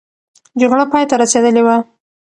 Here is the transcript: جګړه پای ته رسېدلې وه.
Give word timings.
جګړه 0.59 0.85
پای 0.91 1.03
ته 1.09 1.15
رسېدلې 1.21 1.61
وه. 1.65 1.77